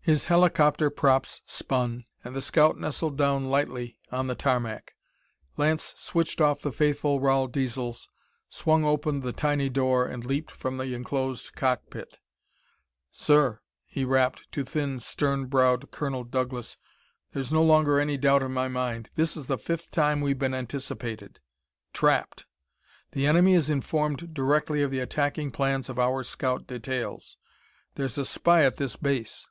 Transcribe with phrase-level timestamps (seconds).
[0.00, 4.94] His helicopter props spun, and the scout nestled down lightly on the tarmac.
[5.58, 8.08] Lance switched off the faithful Rahl Diesels,
[8.48, 12.20] swung open the tiny door and leaped from the enclosed cockpit.
[13.12, 16.78] "Sir," he rapped to thin, stern browed Colonel Douglas,
[17.34, 19.10] "there's no longer any doubt in my mind.
[19.14, 21.38] This is the fifth time we've been anticipated
[21.92, 22.46] trapped!
[23.12, 27.36] The enemy is informed directly of the attacking plans of our scout details.
[27.96, 29.46] There's a spy at this base!"